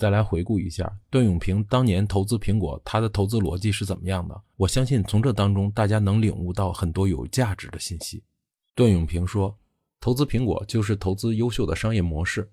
[0.00, 4.42] 再来回顾一下段永平当年投资苹果，他的投资逻辑是怎么样的？
[4.56, 8.22] 我相信从这当中大家能领悟到很多有价值的信息。
[8.74, 9.54] 段永平说，
[10.00, 12.50] 投资苹果就是投资优秀的商业模式。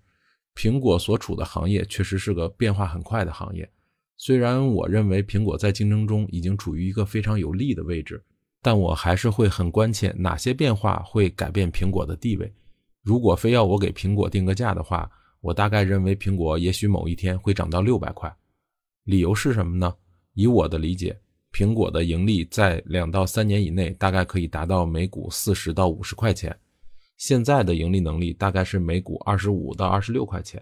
[0.55, 3.69] 苹果所处的行业确实是个变化很快的行业。
[4.17, 8.21] 虽然我认为苹果在竞争中已经处于一个非常有利的位置，
[8.61, 12.53] 但我还是会很关切哪些变化会改变苹果的地位。
[13.03, 15.09] 如果非要我给苹果定个价的话，
[15.41, 18.33] 我大概认为苹果也许某一天会涨到六百块。
[19.03, 19.93] 理由是什么呢？
[20.33, 21.17] 以我的理解，
[21.51, 26.57] 苹果的盈利在两到三年以内大概可以达到每股四十到五十块钱。
[27.17, 30.61] 现在的盈利能力大概是每股二十五到二十六块钱，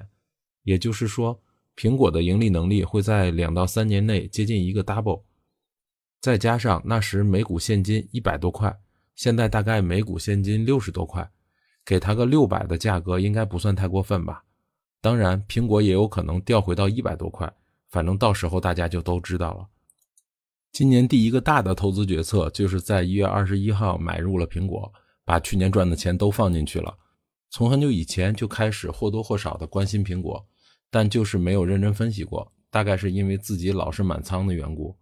[0.64, 1.38] 也就是说，
[1.76, 5.24] 苹果的盈利能力会在两到三年内接近一个 double。
[6.22, 8.74] 再加上那时每股现金一百多块，
[9.16, 11.30] 现在大概每股现金六十多块，
[11.86, 14.44] 给他个六百的价格应该不算太过分吧？
[15.06, 17.48] 当然，苹果也有可能掉回到一百多块，
[17.90, 19.68] 反正到时候大家就都知道了。
[20.72, 24.92] 今年第一个大的投资决策就是在一月二十一号买入了苹果。
[25.24, 26.96] 把去年赚的钱都放进去了，
[27.52, 30.44] 从很久以前就开始或多或少的关心苹果，
[30.90, 32.52] 但就是没有认真分析过。
[32.72, 34.96] 大概是因为自己老是满仓的缘故。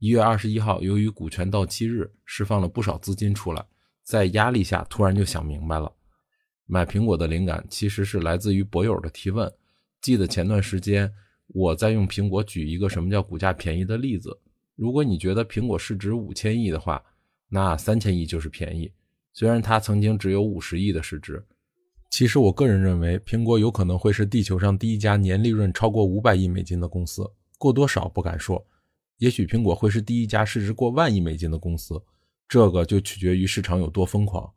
[0.00, 3.64] 一月二十一号，由于股权到期日，释放了不少资金出来，
[4.02, 5.92] 在压力下突然就想明白了。
[6.66, 9.50] 买苹果的灵感其实是来自于博友的提问。
[10.00, 11.10] 记得前段时间
[11.48, 14.36] 我在用苹果举一个什么叫股价便宜的例子。
[14.74, 17.02] 如果你觉得苹果市值五千亿的话，
[17.48, 18.92] 那三千亿就是便宜。
[19.32, 21.44] 虽然它曾经只有五十亿的市值，
[22.10, 27.24] 其实我个人认为，苹果有可能会是地球上第一家年利润超过五百亿美金的公司。
[27.58, 28.66] 过多少不敢说，
[29.18, 32.02] 也许苹果会是第一家市值过万亿美金的公司，
[32.48, 34.52] 这个就取决于市场有多疯狂。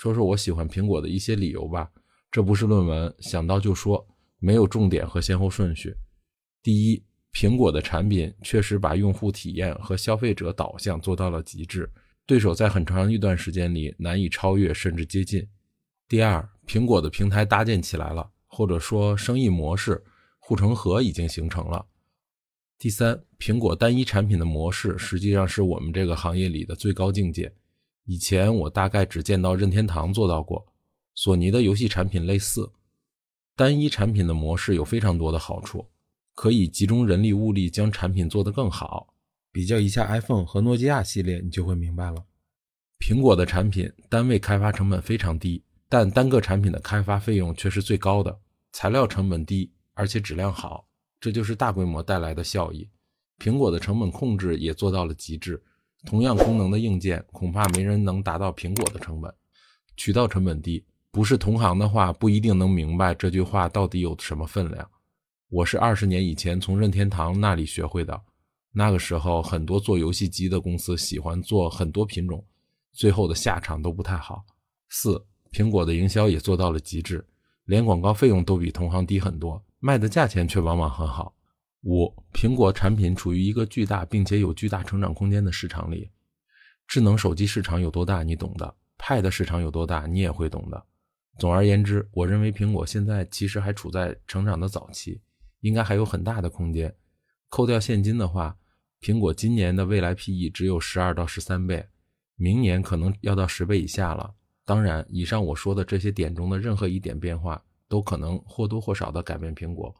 [0.00, 1.90] 说说我喜欢苹果的一些理由吧，
[2.30, 5.94] 这不是论文，想到就说，没有重点和先后顺序。
[6.62, 11.86] 第一，苹果的产品确实把用户体验和消费者导向做到了极致。
[12.24, 15.46] 对手在很长一段时间里难以超越甚至接近。
[16.08, 20.02] 第二，苹果的平台搭建起来了，或者说生意模式
[20.38, 21.84] 护城河已经形成了。
[22.78, 27.54] 第三，苹果单一产品的模式实际上是我们这个行业里的最高境界。
[28.10, 30.66] 以前我大概只见到任天堂做到过，
[31.14, 32.72] 索尼的游戏产品类似。
[33.54, 35.86] 单一产品的模式有非常多的好处，
[36.34, 39.14] 可以集中人力物力将产品做得更好。
[39.52, 42.24] 比较一下 iPhone 和诺基亚系列，你就会明白了。
[42.98, 48.40] 苹果的产品单位开发成本非常低，但单个产品的开发费用却是最高的。
[48.72, 50.84] 材料成本低，而且质量好，
[51.20, 52.88] 这就是大规模带来的效益。
[53.38, 55.62] 苹果的成本控制也做到了极致。
[56.06, 59.32] 同样功能的硬件，恐怕没人能达到苹果的成本。
[59.96, 64.90] 渠道成本低，不是同行的话，不一定能明白这句话到底有什么分量。
[65.50, 68.20] 我是二十年以前从任天堂那里学会的。
[68.72, 72.44] 那个时候，很多做游戏机的公司喜欢做很多品种，
[72.92, 74.44] 最后的下场都不太好。
[74.88, 77.26] 四，苹果的营销也做到了极致，
[77.64, 81.34] 连广告费用都比同行低很多，卖的价钱却往往很好。
[81.82, 86.10] 五，苹果产品处于一个巨大并且有巨大成长空间的市场里。
[86.86, 90.84] 智能手机市场有多大，你懂的；Pad 市场有多大，你也会懂的。
[91.38, 95.22] 总而言之，我认为苹果现在其实还处在成长的早期，
[95.60, 96.94] 应该还有很大的空间。
[97.48, 98.58] 扣掉现金的话，
[99.00, 101.88] 苹果今年的未来 PE 只有十二到十三倍，
[102.36, 104.34] 明年可能要到十倍以下了。
[104.66, 109.94] 当然，以上我说的这些点中的任何一点变化，都可能或多或少的改变苹果。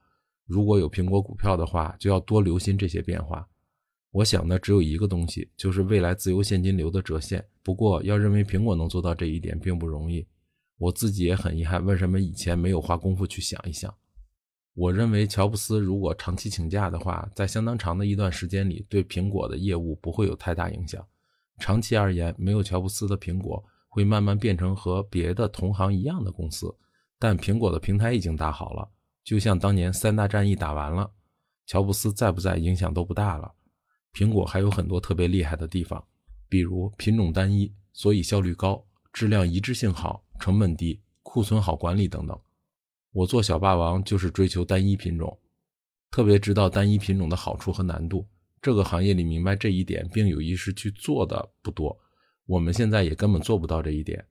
[0.46, 3.46] 如果有苹果股票的话，就要多留心这些变化。
[4.12, 7.44] 我想的只有一个东西，就是未来自由现金流的折现。
[7.62, 10.26] 不过，要认为苹果能做到这一点，并不容易。
[10.78, 13.94] 我自己也很遗憾，为什么以前没有花功夫去想一想。
[14.74, 21.06] 我认为乔布斯如果长期请假的话，在相当长的一段时间里，对苹果的业务不会有太大影响。
[21.58, 26.74] 长期而言，没有乔布斯的苹果会慢慢变成和别的同行一样的公司。
[27.18, 28.88] 但苹果的平台已经打好了，
[29.22, 31.12] 就像当年三大战役打完了，
[31.66, 33.54] 乔布斯在不在影响都不大了。
[34.12, 36.04] 苹果还有很多特别厉害的地方，
[36.48, 42.36] 比如品种单一，所以效率高，质量一致性好，成本低，库存好管理等等。
[43.12, 45.38] 我做小霸王就是追求单一品种，
[46.10, 48.26] 特别知道单一品种的好处和难度。
[48.60, 51.96] 这个行业里明白这一点并有意识去做的不多，
[52.46, 54.26] 我们现在也根本做不到这一点。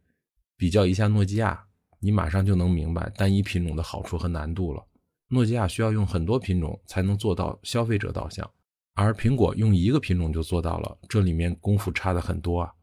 [0.58, 1.66] 比较一下诺基亚，
[2.00, 4.86] 你马上就能明白单一品种的好处和难度了。
[5.28, 8.50] 诺基亚需要用很多品种才能做到消费者导向，
[8.96, 12.74] 而苹果用一个品种就做到了，这里面功夫差的很多啊。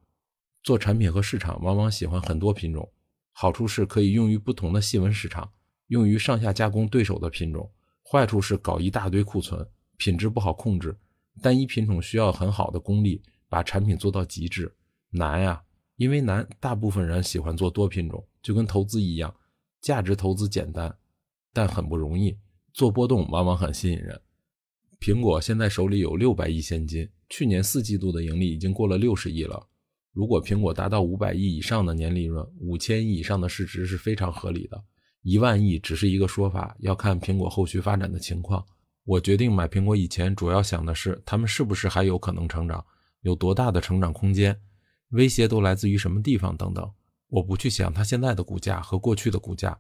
[0.63, 2.89] 做产品和市场往往喜欢很多品种，
[3.33, 5.51] 好处是可以用于不同的细分市场。
[5.89, 7.71] 用于上下加工对手的品种，
[8.03, 9.65] 坏处是搞一大堆库存，
[9.97, 10.97] 品质不好控制。
[11.41, 14.75] 单一品种需要很好的功力，把产品做到极致，
[15.11, 15.63] 难呀。
[15.97, 19.35] 因为难，大部分人喜欢做多品种，就跟投资一样，
[19.81, 20.97] 价值投资简单，
[21.53, 22.39] 但很不容易。
[22.73, 24.21] 做波动往往很吸引人。
[25.01, 29.67] 苹果现在手里有六百亿现金，去年四季度的盈利已经过了六十亿了。
[30.13, 34.81] 如果苹果达到五百亿以上的年利润，五千亿以上的市值是非常合理的。
[35.23, 38.65] 一万亿只是一个说法，要看苹果后续发展的情况。
[39.03, 42.87] 我决定买苹果以前，主要想的是他们是不是还有可能成长，
[43.23, 44.57] 有多大的成长空间。
[45.09, 46.89] 威胁都来自于什么地方等等，
[47.29, 49.79] 我不去想它现在的股价和过去的股价，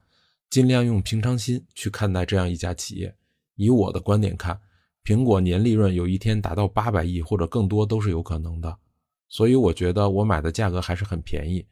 [0.50, 3.14] 尽量用平常心去看待这样一家企业。
[3.54, 4.60] 以我的观点看，
[5.04, 8.76] 苹果年利润有一天达到八百亿或者更多都是有可能的，
[9.28, 11.66] 所以我觉得我买的价格还是很便宜。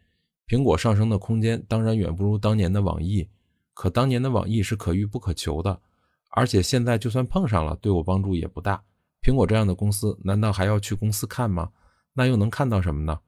[0.46, 3.28] 苹果上升的空间当然远不如当年的网易，
[3.72, 5.80] 可当年的网易是可遇不可求的，
[6.30, 8.84] 而且现在就算碰上了，对我帮助也不大。
[9.22, 11.72] 苹果这样的公司，难道还要去公司看吗？
[12.12, 13.18] 那又能看到什么呢？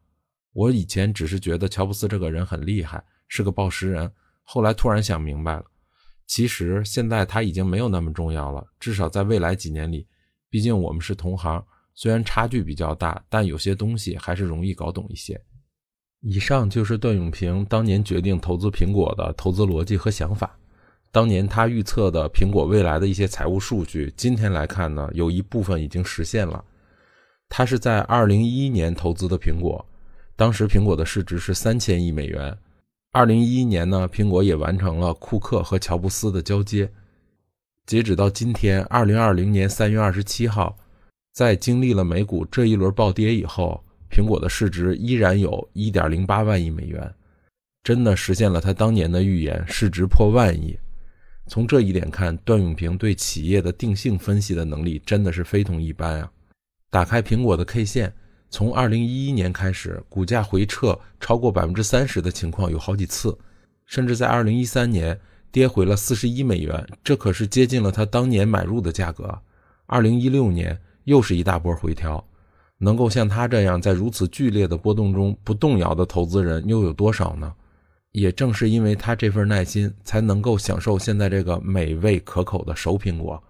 [0.57, 4.11] 我以前只是觉得乔布斯这个人很厉害，是个报时人。
[4.43, 5.65] 后来突然想明白了，
[6.27, 8.67] 其实现在他已经没有那么重要了。
[8.81, 10.07] 至少在未来几年里，
[10.49, 11.63] 毕竟我们是同行，
[11.95, 15.39] 虽然差距比较大，但有些东西还是容易搞懂一些。
[16.23, 20.59] 以上就是段永平当年决定投资苹果的投资逻辑和想法。
[21.13, 26.65] 当年他预测的苹果未来的一些财务数据，今天来看呢，有一部分已经实现了。
[27.47, 29.85] 他是在二零一一年投资的苹果。
[30.37, 32.57] 当时苹果的市值是三千亿美元。
[33.11, 36.91] 二零一一年呢，苹果也完成了库克和乔布斯的交接。
[37.87, 40.77] 截止到今天，二零二零年三月二十七号，
[41.33, 47.15] 在经历了美股这一轮暴跌以后，苹果的市值依然有一点零八万亿美元，
[47.83, 50.79] 真的实现了他当年的预言，市值破万亿。
[51.47, 56.31] 从这一点看，段永平对企业的定性分析的能力真的是非同一般啊！
[56.91, 58.13] 打开苹果的 K 线。
[58.49, 63.37] 从二零一一年开始，股价回撤超过百分之三十的情况有好几次，
[63.85, 65.19] 甚至在二零一三年
[65.51, 69.37] 跌回了四十一美元，这可是接近了他当年买入的价格。
[69.87, 72.25] 二零一六年又是一大波回调，
[72.79, 77.53] 能够像他这样在如此剧烈的波动中不动摇的投资人又有多少呢？
[78.13, 83.43] 也正是因为他这份耐心，才能够享受现在这个美味可口的熟苹果。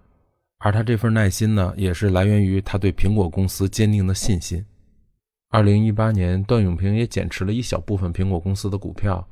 [0.58, 4.64] 而他这份耐心呢，也是来源于他对苹果公司坚定的信心。
[5.48, 9.26] 二零一八年，段永平也减持了一小部分苹果公司的股票，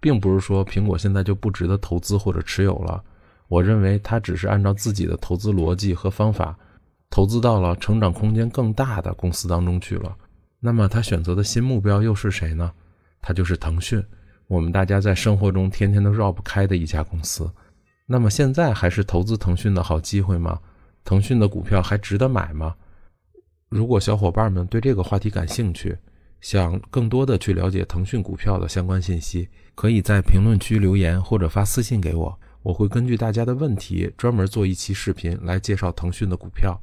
[0.00, 3.02] 并不是说苹果现在就不值得投资或者持有了。
[3.48, 6.56] 我认为他只是按照自己的投资逻辑和方法，
[7.10, 10.16] 投资到了成长空间更大的公司当中去了。
[10.60, 12.72] 那么他选择的新目标又是谁呢？
[13.20, 14.02] 他就是腾讯，
[14.46, 17.50] 我们大家在生活中天天都绕不开的一家公司。
[18.06, 20.58] 那么现在还是投资腾讯的好机会吗？
[21.04, 22.74] 腾讯的股票还值得买吗？
[23.68, 25.96] 如果小伙伴们对这个话题感兴趣，
[26.40, 36.80] 想更多的去了解腾讯股票的相关信息，可以在评论区留言或者发私信给我，我会根据大家的问题专门做一期视频来介绍腾讯的股票。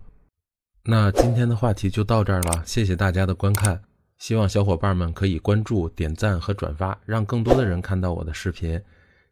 [0.84, 3.82] 那今天的话题就到这儿了，谢谢大家的观看，
[4.20, 8.80] 希望小伙伴们可以关注、点赞和转发，让更多的人看到我的视频。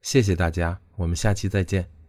[0.01, 2.02] 谢谢大家，我们下期再见。